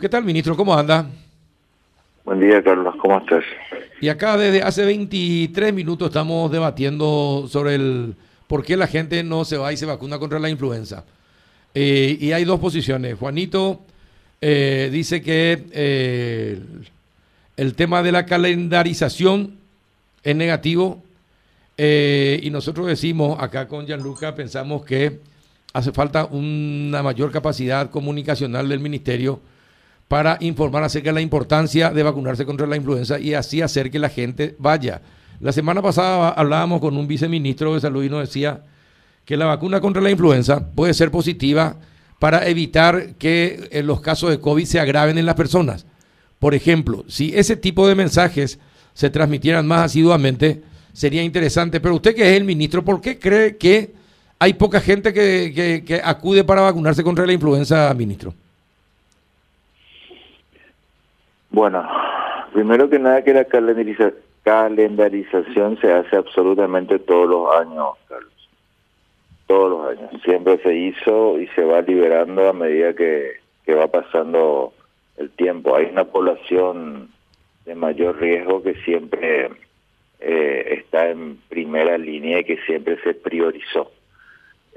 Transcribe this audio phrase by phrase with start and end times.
[0.00, 0.56] ¿Qué tal, ministro?
[0.56, 1.10] ¿Cómo anda?
[2.24, 2.94] Buen día, Carlos.
[3.02, 3.42] ¿Cómo estás?
[4.00, 8.14] Y acá desde hace 23 minutos estamos debatiendo sobre el
[8.46, 11.04] por qué la gente no se va y se vacuna contra la influenza.
[11.74, 13.18] Eh, y hay dos posiciones.
[13.18, 13.80] Juanito
[14.40, 16.60] eh, dice que eh,
[17.56, 19.56] el tema de la calendarización
[20.22, 21.02] es negativo
[21.76, 25.18] y nosotros decimos acá con Gianluca, pensamos que
[25.72, 29.40] hace falta una mayor capacidad comunicacional del ministerio
[30.08, 33.98] para informar acerca de la importancia de vacunarse contra la influenza y así hacer que
[33.98, 35.02] la gente vaya.
[35.40, 38.62] La semana pasada hablábamos con un viceministro de salud y nos decía
[39.24, 41.76] que la vacuna contra la influenza puede ser positiva
[42.18, 45.86] para evitar que eh, los casos de COVID se agraven en las personas.
[46.38, 48.58] Por ejemplo, si ese tipo de mensajes
[48.94, 51.78] se transmitieran más asiduamente, sería interesante.
[51.78, 53.94] Pero usted que es el ministro, ¿por qué cree que
[54.38, 58.34] hay poca gente que, que acude para vacunarse contra la influenza, ministro?
[61.50, 61.88] Bueno,
[62.52, 63.46] primero que nada que la
[64.44, 68.32] calendarización se hace absolutamente todos los años, Carlos.
[69.46, 70.22] Todos los años.
[70.22, 73.32] Siempre se hizo y se va liberando a medida que,
[73.64, 74.72] que va pasando
[75.16, 75.74] el tiempo.
[75.74, 77.10] Hay una población
[77.64, 79.50] de mayor riesgo que siempre
[80.20, 83.90] eh, está en primera línea y que siempre se priorizó.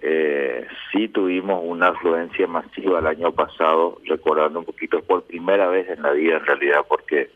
[0.03, 5.87] Eh, sí tuvimos una afluencia masiva el año pasado, recordando un poquito por primera vez
[5.89, 7.29] en la vida en realidad, porque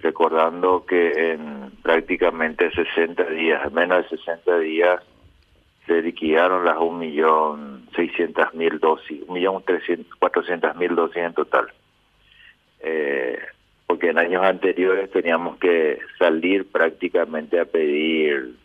[0.00, 5.02] recordando que en prácticamente 60 días, menos de 60 días,
[5.86, 11.68] se liquidaron las 1.600.000 dosis, 1.400.000 dosis en total.
[12.80, 13.38] Eh,
[13.86, 18.56] porque en años anteriores teníamos que salir prácticamente a pedir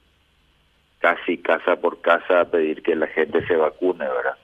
[1.00, 4.38] casi casa por casa a pedir que la gente se vacune, ¿verdad?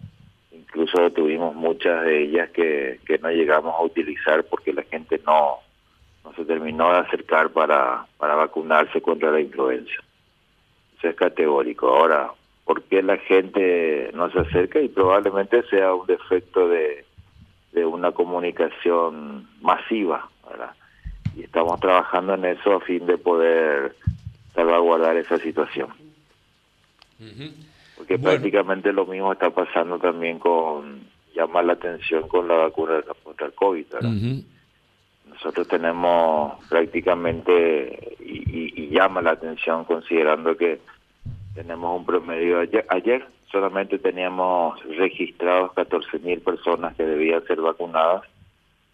[0.51, 5.59] Incluso tuvimos muchas de ellas que, que no llegamos a utilizar porque la gente no,
[6.23, 9.93] no se terminó de acercar para, para vacunarse contra la influenza.
[10.97, 11.89] Eso es categórico.
[11.89, 12.31] Ahora,
[12.63, 14.79] ¿por qué la gente no se acerca?
[14.79, 17.05] Y probablemente sea un defecto de,
[17.73, 20.71] de una comunicación masiva, ¿verdad?
[21.35, 23.95] Y estamos trabajando en eso a fin de poder
[24.53, 26.04] salvaguardar esa situación.
[27.97, 31.01] Porque prácticamente lo mismo está pasando también con
[31.33, 33.85] llamar la atención con la vacuna contra el COVID.
[35.27, 40.79] Nosotros tenemos prácticamente, y, llama la atención considerando que
[41.53, 48.23] tenemos un promedio, ayer, ayer solamente teníamos registrados 14.000 personas que debían ser vacunadas,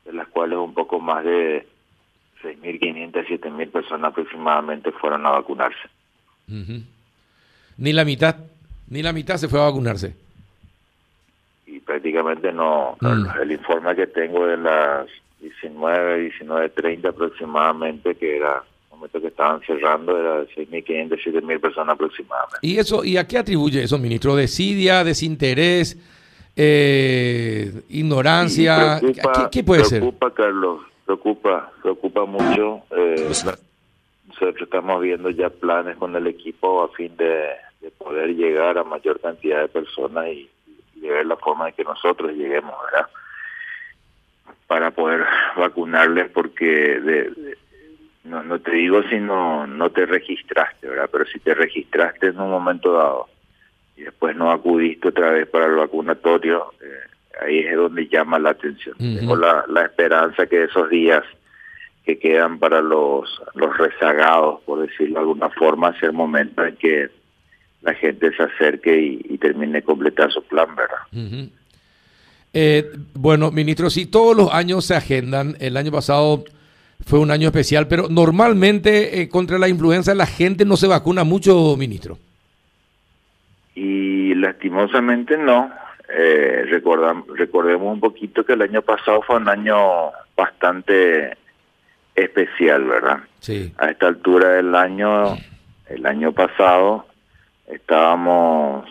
[0.05, 1.67] de las cuales un poco más de
[2.43, 5.89] 6.500, 7.000 personas aproximadamente fueron a vacunarse.
[7.81, 8.35] Ni la mitad,
[8.89, 10.13] ni la mitad se fue a vacunarse.
[11.65, 12.95] Y prácticamente no.
[13.01, 13.41] Mm.
[13.41, 15.07] El informe que tengo de las
[15.39, 21.95] 19, 19.30 aproximadamente, que era el momento que estaban cerrando, era de 6.500, 7.000 personas
[21.95, 22.59] aproximadamente.
[22.61, 24.35] ¿Y eso y a qué atribuye eso, ministro?
[24.35, 25.97] ¿Desidia, desinterés,
[26.55, 29.01] eh, ignorancia?
[29.51, 30.01] ¿Qué, puede ser?
[30.01, 32.83] Preocupa, Carlos, preocupa, preocupa mucho.
[32.95, 33.27] Eh,
[34.27, 37.47] nosotros estamos viendo ya planes con el equipo a fin de
[37.81, 40.49] de poder llegar a mayor cantidad de personas y,
[41.01, 43.07] ver la forma de que nosotros lleguemos, ¿verdad?
[44.67, 45.25] Para poder
[45.57, 46.65] vacunarles porque
[46.99, 47.57] de,
[48.23, 51.09] no, no te digo si no, no te registraste, ¿verdad?
[51.11, 53.29] Pero si te registraste en un momento dado
[53.97, 57.09] y después no acudiste otra vez para el vacunatorio, eh,
[57.41, 58.95] ahí es donde llama la atención.
[58.99, 61.23] Tengo la, la esperanza que esos días
[62.05, 66.75] que quedan para los, los rezagados, por decirlo de alguna forma, sea el momento en
[66.75, 67.09] que
[67.81, 71.49] la gente se acerque y, termine de completar su plan, ¿verdad?
[72.53, 76.43] Eh, bueno, ministro, si todos los años se agendan, el año pasado
[77.05, 81.23] fue un año especial, pero normalmente eh, contra la influenza la gente no se vacuna
[81.23, 82.17] mucho, ministro.
[83.75, 85.71] Y lastimosamente no.
[86.13, 91.37] Eh, recordemos un poquito que el año pasado fue un año bastante
[92.15, 93.19] especial, ¿verdad?
[93.39, 93.73] Sí.
[93.77, 95.37] A esta altura del año,
[95.87, 97.05] el año pasado,
[97.71, 98.85] estábamos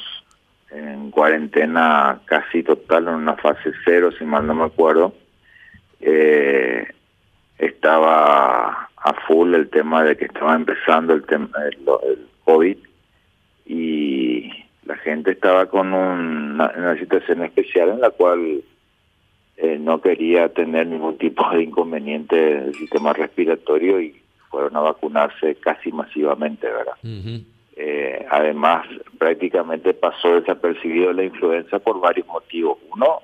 [0.71, 5.15] en cuarentena casi total, en una fase cero, si mal no me acuerdo.
[6.01, 6.87] Eh,
[7.59, 12.77] estaba a full el tema de que estaba empezando el, tema, el, COVID
[13.67, 14.51] y
[14.85, 18.63] la gente estaba con una, situación especial en la cual
[19.57, 25.55] eh, no quería tener ningún tipo de inconveniente del sistema respiratorio y fueron a vacunarse
[25.57, 26.95] casi masivamente, ¿verdad?
[27.83, 28.87] Eh, además,
[29.19, 32.77] prácticamente pasó desapercibido la influenza por varios motivos.
[32.95, 33.23] Uno,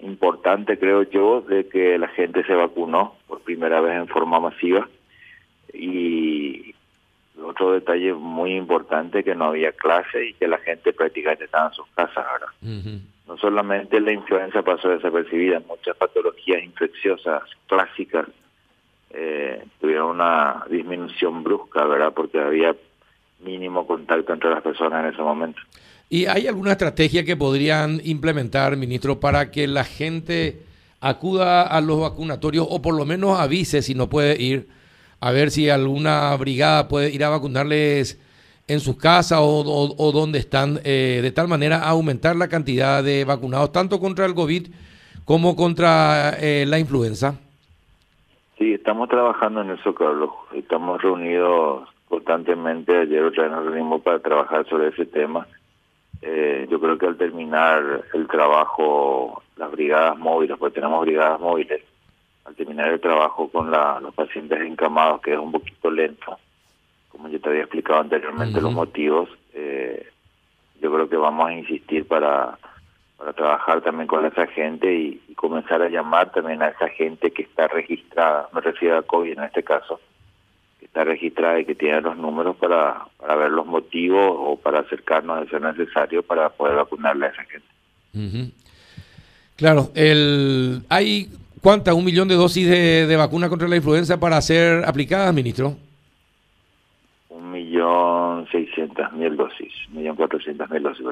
[0.00, 4.86] importante, creo yo, de que la gente se vacunó por primera vez en forma masiva.
[5.72, 6.74] Y
[7.42, 11.72] otro detalle muy importante, que no había clase y que la gente prácticamente estaba en
[11.72, 12.52] sus casas ahora.
[13.26, 18.26] No solamente la influenza pasó desapercibida, muchas patologías infecciosas clásicas
[19.14, 22.12] eh, tuvieron una disminución brusca, ¿verdad?
[22.12, 22.76] Porque había
[23.44, 25.60] mínimo contacto entre las personas en ese momento.
[26.08, 30.62] ¿Y hay alguna estrategia que podrían implementar, ministro, para que la gente
[31.00, 34.68] acuda a los vacunatorios o por lo menos avise si no puede ir,
[35.20, 38.20] a ver si alguna brigada puede ir a vacunarles
[38.68, 43.24] en sus casas o, donde están, eh, de tal manera a aumentar la cantidad de
[43.24, 44.68] vacunados, tanto contra el COVID
[45.24, 47.38] como contra eh, la influenza?
[48.58, 50.30] Sí, estamos trabajando en eso, Carlos.
[50.54, 52.94] Estamos reunidos constantemente.
[52.94, 55.46] Ayer otra vez nos reunimos para trabajar sobre ese tema.
[56.20, 61.82] Eh, yo creo que al terminar el trabajo, las brigadas móviles, porque tenemos brigadas móviles,
[62.44, 66.38] al terminar el trabajo con los pacientes encamados, que es un poquito lento,
[67.08, 70.06] como yo te había explicado anteriormente los motivos, eh,
[70.82, 72.58] yo creo que vamos a insistir para,
[73.16, 77.42] para trabajar también con esa gente y, comenzar a llamar también a esa gente que
[77.42, 79.98] está registrada, me refiero a COVID en este caso,
[80.92, 85.40] está registrada y que tiene los números para, para ver los motivos o para acercarnos
[85.40, 88.52] de ser necesario para poder vacunarle a esa gente.
[89.56, 91.30] Claro, el, ¿hay
[91.62, 91.94] cuántas?
[91.94, 95.78] ¿Un millón de dosis de, de, vacuna contra la influenza para ser aplicadas, ministro?
[97.30, 101.06] Un millón seiscientas mil dosis, un millón cuatrocientas mil dosis,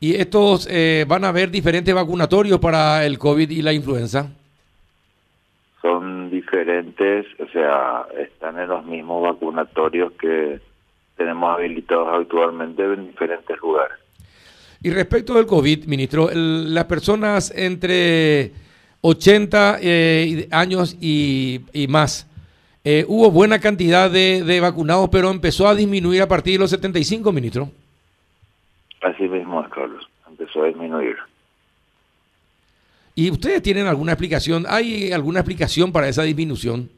[0.00, 4.30] ¿Y estos eh, van a haber diferentes vacunatorios para el COVID y la influenza?
[5.82, 10.60] Son diferentes, o sea, están en los mismos vacunatorios que
[11.16, 13.96] tenemos habilitados actualmente en diferentes lugares.
[14.82, 18.52] Y respecto del COVID, ministro, las personas entre
[19.00, 22.28] 80 eh, años y, más,
[22.84, 26.70] eh, hubo buena cantidad de, de, vacunados, pero empezó a disminuir a partir de los
[26.70, 27.70] 75, ministro.
[29.02, 31.16] Así mismo es, Carlos, empezó a disminuir.
[33.18, 34.64] ¿Y ustedes tienen alguna explicación?
[34.68, 36.88] ¿Hay alguna explicación para esa disminución?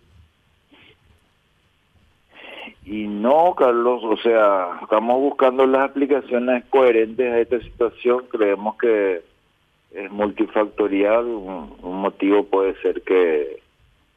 [2.85, 8.27] Y no, Carlos, o sea, estamos buscando las explicaciones coherentes a esta situación.
[8.31, 9.23] Creemos que
[9.95, 11.25] es multifactorial.
[11.25, 13.63] Un, motivo puede ser que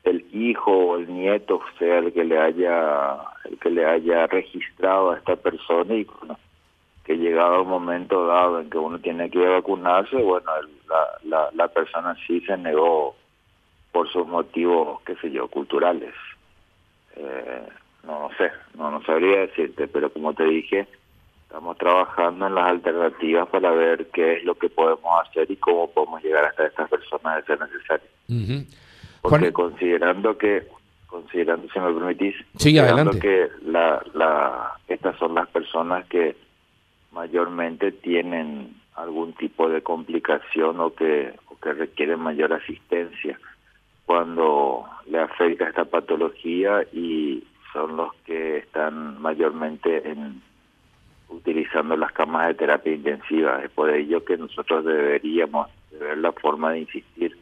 [0.04, 3.16] el hijo o el nieto sea el que le haya
[3.46, 6.06] el que le haya registrado a esta persona y
[7.06, 10.52] que llegado un momento dado en que uno tiene que vacunarse, bueno,
[11.24, 13.16] la, la, persona sí se negó
[13.92, 16.14] por sus motivos, qué sé yo, culturales.
[17.16, 17.68] Eh,
[18.04, 20.88] no, sé, no, no sabría decirte, pero como te dije,
[21.44, 25.90] estamos trabajando en las alternativas para ver qué es lo que podemos hacer y cómo
[25.92, 28.66] podemos llegar hasta estas personas de ser necesario.
[29.22, 30.68] Porque considerando que,
[31.08, 36.36] considerando, si me permitís, sí, que la, la, estas son las personas que
[37.12, 43.40] mayormente tienen algún tipo de complicación o que, o que requieren mayor asistencia
[44.06, 50.42] cuando le afecta esta patología y son los que están mayormente en,
[51.30, 53.64] utilizando las camas de terapia intensiva.
[53.64, 55.70] Es por ello que nosotros deberíamos
[56.00, 57.38] ver la forma de insistir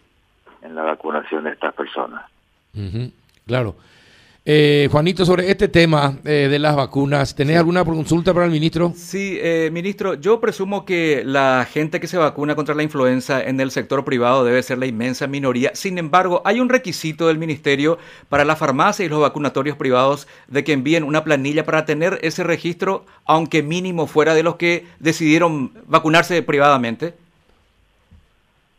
[0.61, 2.25] en la vacunación de estas personas.
[3.45, 3.75] Claro.
[4.43, 8.91] Eh, Juanito, sobre este tema eh, de las vacunas, ¿tenés alguna consulta para el ministro?
[8.95, 13.59] Sí, eh, ministro, yo presumo que la gente que se vacuna contra la influenza en
[13.59, 15.69] el sector privado debe ser la inmensa minoría.
[15.75, 20.63] Sin embargo, hay un requisito del ministerio para la farmacia y los vacunatorios privados de
[20.63, 25.71] que envíen una planilla para tener ese registro, aunque mínimo fuera de los que decidieron
[25.85, 27.13] vacunarse privadamente.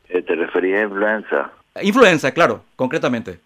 [0.08, 1.52] ¿Te referías a influenza?
[1.82, 3.38] Influenza, claro, concretamente.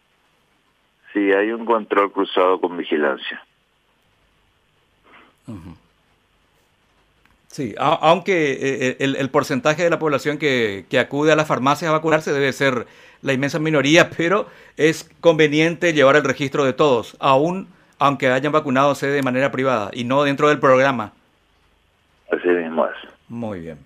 [1.17, 3.43] Sí, hay un control cruzado con vigilancia.
[7.47, 11.93] Sí, aunque eh, eh, el, porcentaje de la población que, acude a las farmacias a
[11.93, 12.87] vacunarse debe ser
[13.23, 14.47] la inmensa minoría, pero
[14.77, 17.69] es conveniente llevar el registro de todos, aún
[17.99, 21.15] aunque hayan vacunado de manera privada y no dentro del programa.
[22.31, 23.11] Así mismo es.
[23.31, 23.79] Muy bien.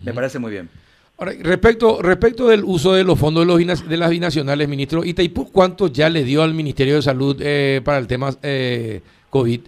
[0.00, 0.68] Me parece muy bien.
[1.16, 5.86] Respecto, respecto del uso de los fondos de, los, de las binacionales, ministro, ¿Itaipú cuánto
[5.86, 9.60] ya le dio al Ministerio de Salud eh, para el tema eh, COVID?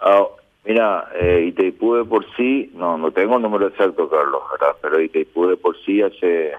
[0.00, 0.26] Ah,
[0.64, 4.42] mira, eh, Itaipú de por sí, no no tengo el número exacto, Carlos,
[4.82, 6.54] pero Itaipú de por sí hace,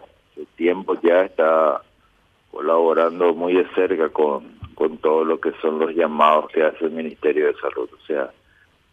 [0.55, 1.81] tiempo ya está
[2.50, 6.91] colaborando muy de cerca con, con todo lo que son los llamados que hace el
[6.91, 7.89] Ministerio de Salud.
[7.93, 8.31] O sea,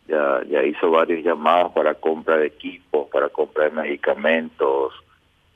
[0.09, 4.95] ya, ya hizo varios llamados para compra de equipos, para compra de medicamentos.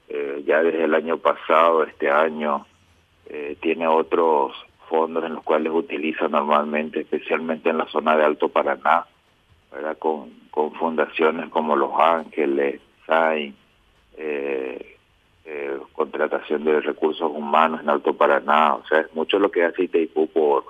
[0.08, 2.66] Eh, ya desde el año pasado, este año,
[3.26, 4.52] eh, tiene otros
[4.88, 9.06] fondos en los cuales utiliza normalmente, especialmente en la zona de Alto Paraná,
[9.72, 9.96] ¿verdad?
[9.98, 13.54] Con, con fundaciones como Los Ángeles, SAI,
[14.18, 14.96] eh,
[15.46, 19.84] eh, contratación de recursos humanos en Alto Paraná, o sea, es mucho lo que hace
[19.84, 20.64] Itaipú por,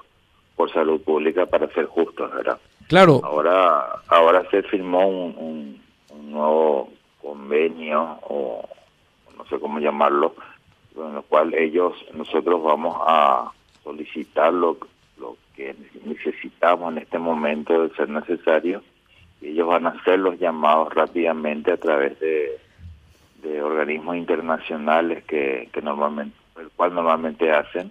[0.55, 2.61] por salud pública para ser justos, ¿verdad?
[2.89, 3.21] Claro.
[3.25, 5.81] Ahora, ahora se firmó un,
[6.25, 8.67] nuevo convenio, o
[9.37, 10.35] no sé cómo llamarlo,
[10.97, 13.51] en el cual ellos, nosotros vamos a
[13.85, 14.79] solicitar lo,
[15.19, 18.83] lo que necesitamos en este momento de ser necesario,
[19.43, 22.59] y ellos van a hacer los llamados rápidamente a través de,
[23.43, 27.91] de organismos internacionales que, que normalmente, el cual normalmente hacen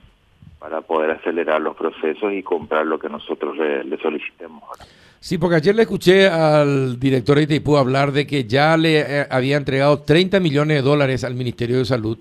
[0.62, 4.62] para poder acelerar los procesos y comprar lo que nosotros le, solicitemos.
[5.20, 9.28] Sí, porque ayer le escuché al director de Itaipú hablar de que ya le eh,
[9.32, 12.20] había entregado 30 millones de dólares al Ministerio de Salud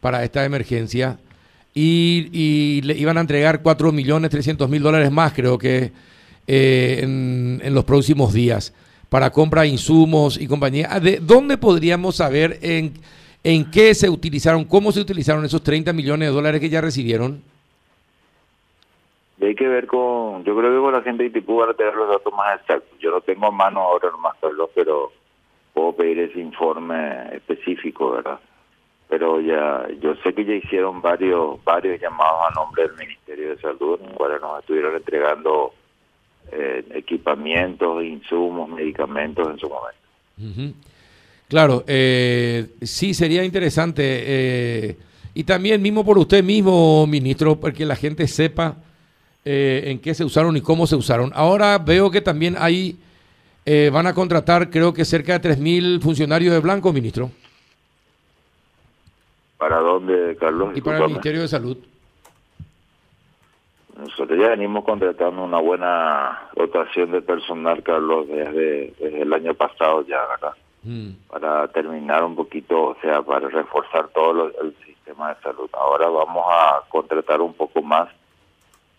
[0.00, 1.18] para esta emergencia
[1.74, 5.92] y, le iban a entregar 4 millones 300 mil dólares más, creo que,
[6.46, 8.72] eh, en, los próximos días
[9.10, 10.88] para compra de insumos y compañía.
[11.00, 12.94] ¿De dónde podríamos saber en,
[13.42, 17.42] en qué se utilizaron, cómo se utilizaron esos 30 millones de dólares que ya recibieron?
[19.46, 21.94] Hay que ver con, yo creo que con la gente de Itipú van a tener
[21.94, 22.98] los datos más exactos.
[23.00, 25.12] Yo no tengo a mano ahora nomás, Carlos, pero
[25.72, 28.38] puedo pedir ese informe específico, ¿verdad?
[29.08, 33.60] Pero ya, yo sé que ya hicieron varios varios llamados a nombre del Ministerio de
[33.60, 35.74] Salud, en cuales nos estuvieron entregando
[36.52, 40.74] eh, equipamientos, insumos, medicamentos en su momento.
[41.48, 44.02] Claro, eh, sí sería interesante.
[44.04, 44.96] Eh,
[45.34, 48.76] y también mismo por usted mismo, ministro, porque la gente sepa
[49.44, 51.30] eh, en qué se usaron y cómo se usaron.
[51.34, 52.96] Ahora veo que también ahí
[53.66, 57.30] eh, van a contratar, creo que cerca de 3.000 funcionarios de blanco, ministro.
[59.58, 60.76] ¿Para dónde, Carlos?
[60.76, 61.76] Y para el Ministerio de Salud.
[63.96, 70.20] Nosotros ya venimos contratando una buena rotación de personal, Carlos, desde, el año pasado ya,
[70.26, 70.54] ¿verdad?
[70.82, 71.10] Mm.
[71.28, 75.70] Para terminar un poquito, o sea, para reforzar todo el sistema de salud.
[75.72, 78.08] Ahora vamos a contratar un poco más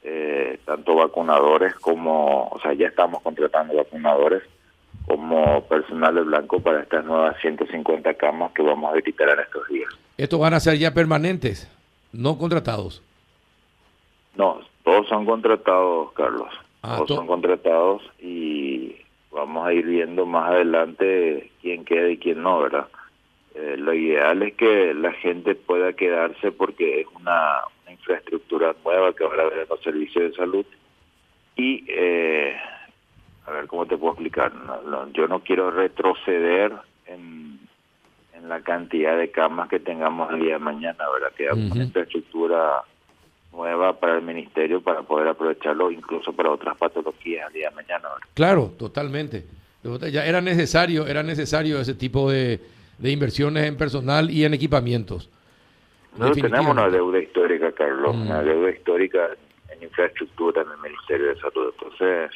[0.08, 4.44] eh, tanto vacunadores como, o sea, ya estamos contratando vacunadores
[5.08, 9.68] como personal de blanco para estas nuevas 150 camas que vamos a habilitar en estos
[9.68, 9.90] días.
[10.16, 11.68] ¿Estos van a ser ya permanentes,
[12.14, 13.02] no contratados?
[14.36, 16.50] No, todos son contratados, Carlos.
[16.84, 18.96] Ah, todos son contratados y
[19.32, 22.88] vamos a ir viendo más adelante quién queda y quién no, ¿verdad?
[23.56, 27.62] Eh, lo ideal es que la gente pueda quedarse porque es una,
[27.92, 30.66] infraestructura nueva que va a haber en los servicios de salud.
[31.56, 32.56] Y, eh,
[33.46, 34.52] a ver, ¿cómo te puedo explicar?
[35.14, 36.74] yo no quiero retroceder
[37.08, 37.60] en,
[38.34, 41.32] en la cantidad de camas que tengamos el día de mañana, ¿verdad?
[41.36, 42.84] Que uh una infraestructura
[43.52, 48.10] nueva para el ministerio para poder aprovecharlo incluso para otras patologías el día de mañana.
[48.34, 49.46] Claro, totalmente.
[50.12, 52.60] Ya era necesario, era necesario ese tipo de,
[52.98, 55.30] de inversiones en personal y en equipamientos.
[56.18, 57.20] Nosotros tenemos una deuda
[57.76, 58.46] Carlos, una mm.
[58.46, 59.30] deuda histórica
[59.70, 61.74] en infraestructura en el Ministerio de Salud.
[61.78, 62.32] Entonces,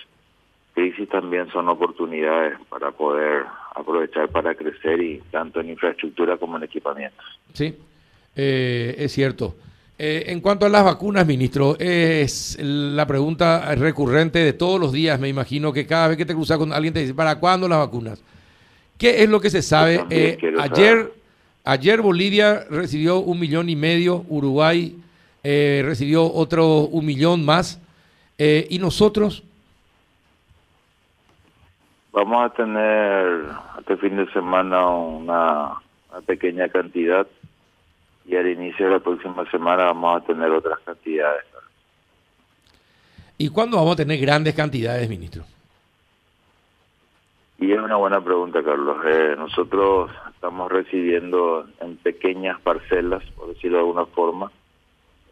[0.74, 6.64] crisis también son oportunidades para poder aprovechar para crecer y tanto en infraestructura como en
[6.64, 7.26] equipamientos.
[7.54, 7.76] Sí,
[8.36, 9.56] eh, es cierto.
[9.98, 15.20] Eh, en cuanto a las vacunas, ministro, es la pregunta recurrente de todos los días.
[15.20, 17.80] Me imagino que cada vez que te cruzas con alguien te dice, ¿para cuándo las
[17.80, 18.24] vacunas?
[18.98, 20.06] ¿Qué es lo que se sabe?
[20.10, 21.12] Eh, ayer
[21.70, 24.96] Ayer Bolivia recibió un millón y medio, Uruguay
[25.44, 27.80] eh, recibió otro un millón más.
[28.38, 29.44] Eh, ¿Y nosotros?
[32.12, 33.46] Vamos a tener
[33.80, 35.76] este fin de semana una,
[36.26, 37.28] pequeña cantidad
[38.26, 41.44] y al inicio de la próxima semana vamos a tener otras cantidades.
[43.38, 45.44] ¿Y cuándo vamos a tener grandes cantidades, ministro?
[47.58, 48.98] Y es una buena pregunta, Carlos.
[49.06, 54.52] Eh, nosotros estamos recibiendo en pequeñas parcelas, por decirlo de alguna forma,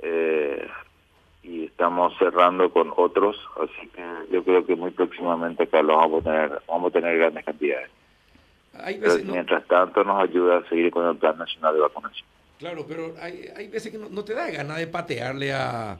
[0.01, 0.67] eh,
[1.43, 6.21] y estamos cerrando con otros, así que yo creo que muy próximamente acá lo vamos
[6.21, 7.89] a tener, vamos a tener grandes cantidades.
[9.25, 12.27] mientras tanto nos ayuda a seguir con el Plan Nacional de Vacunación.
[12.59, 15.99] Claro, pero hay, hay veces que no, te da ganas de patearle a,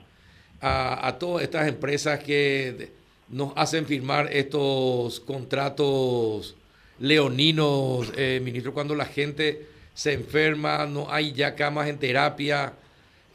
[0.60, 2.90] a, a todas estas empresas que
[3.28, 6.56] nos hacen firmar estos contratos
[6.98, 12.72] leoninos, eh, ministro, cuando la gente se enferma, no hay ya camas en terapia,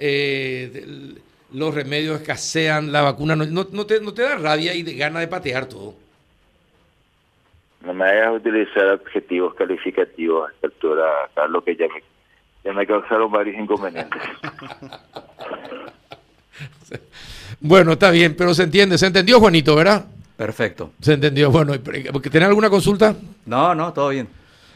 [0.06, 1.16] eh,
[1.54, 5.22] los remedios escasean, la vacuna no, no, te, no te da rabia y de gana
[5.22, 5.96] de patear todo.
[7.86, 12.04] no me hagas utilizar adjetivos calificativos a esta altura, Carlos, que ya me,
[12.66, 14.22] ya me causaron varios inconvenientes.
[17.62, 20.06] bueno, está bien, pero se entiende, se entendió, Juanito, ¿verdad?
[20.36, 20.92] Perfecto.
[21.00, 21.50] Se entendió.
[21.50, 23.16] Bueno, ¿tenés alguna consulta?
[23.46, 24.28] No, no, todo bien.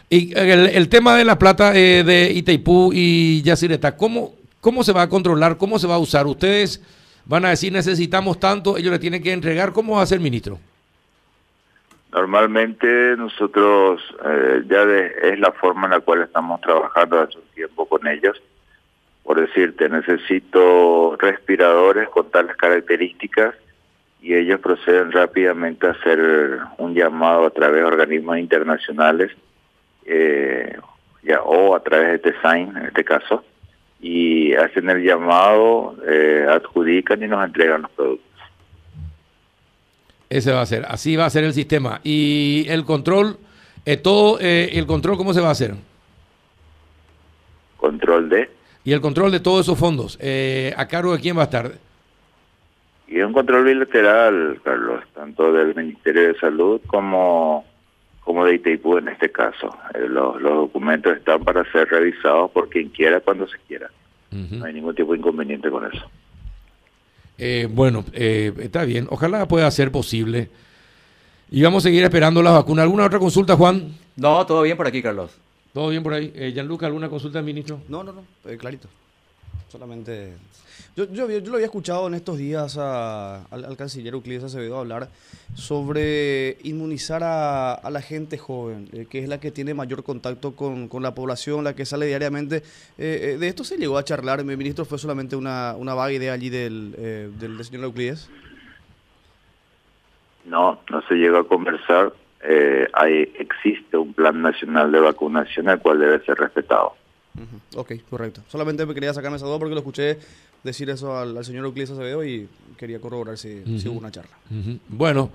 [0.09, 4.36] Y el, tema de la plata eh, de Itaipú y Yacireta, ¿cómo,
[4.67, 5.55] ¿cómo se va a controlar?
[5.55, 6.27] ¿Cómo se va a usar?
[6.27, 6.83] Ustedes
[7.23, 9.71] van a decir necesitamos tanto, ellos le tienen que entregar.
[9.71, 10.59] ¿Cómo va a ser, ministro?
[12.11, 14.83] Normalmente nosotros eh, ya
[15.23, 18.43] es la forma en la cual estamos trabajando hace un tiempo con ellos.
[19.23, 23.55] Por decirte, necesito respiradores con tales características
[24.21, 29.31] y ellos proceden rápidamente a hacer un llamado a través de organismos internacionales
[30.05, 30.77] eh,
[31.45, 33.45] o a través de Design en este caso
[34.09, 38.25] y hacen el llamado, eh, adjudican y nos entregan los productos.
[40.29, 41.99] Ese va a ser, así va a ser el sistema.
[42.05, 43.37] Y el control,
[43.85, 45.73] eh, todo, eh, el control, ¿cómo se va a hacer?
[47.75, 48.49] Control de.
[48.85, 51.71] Y el control de todos esos fondos, eh, ¿a cargo de quién va a estar?
[53.09, 57.65] Y un control bilateral, Carlos, tanto del Ministerio de Salud como,
[58.21, 59.77] como de Itaipú en este caso.
[59.99, 63.89] los, los documentos están para ser revisados por quien quiera cuando se quiera.
[64.31, 66.05] No hay ningún tipo de inconveniente con eso.
[67.37, 69.07] Eh, bueno, eh, está bien.
[69.09, 70.49] Ojalá pueda ser posible.
[71.49, 72.81] Y vamos a seguir esperando la vacuna.
[72.83, 73.93] ¿Alguna otra consulta, Juan?
[74.15, 75.31] No, todo bien por aquí, Carlos.
[75.73, 76.33] ¿Todo bien por ahí?
[76.35, 77.79] Eh, Gianluca, ¿alguna consulta, ministro?
[77.87, 78.89] No, no, no, eh, clarito.
[79.67, 80.33] Solamente.
[80.95, 85.09] Yo, yo, yo, lo había escuchado en estos días al, canciller Euclides Acevedo hablar
[85.55, 90.89] sobre inmunizar a, la gente joven, eh, que es la que tiene mayor contacto con,
[91.01, 92.57] la población, la que sale diariamente.
[92.97, 94.85] Eh, eh, ¿De esto se llegó a charlar, mi ministro?
[94.85, 96.93] ¿Fue solamente una, una vaga idea allí del,
[97.37, 98.29] del, señor Euclides?
[100.45, 102.13] No, no se llegó a conversar.
[102.93, 106.95] hay, existe un plan nacional de vacunación el cual debe ser respetado.
[107.75, 108.41] Ok, correcto.
[108.47, 110.17] Solamente me quería sacarme esa duda porque lo escuché
[110.63, 112.47] decir eso al, señor Euclides Acevedo y
[112.77, 114.35] quería corroborar si, hubo una charla.
[114.87, 115.29] Bueno,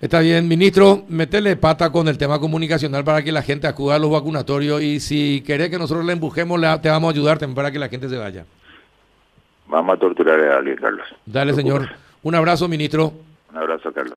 [0.00, 3.98] está bien, ministro, metele pata con el tema comunicacional para que la gente acuda a
[3.98, 7.78] los vacunatorios y si querés que nosotros le empujemos, te vamos a ayudar para que
[7.78, 8.44] la gente se vaya.
[9.68, 11.06] Vamos a torturar a alguien, Carlos.
[11.26, 11.88] Dale, señor.
[12.22, 13.12] Un abrazo, ministro.
[13.50, 14.16] Un abrazo, Carlos.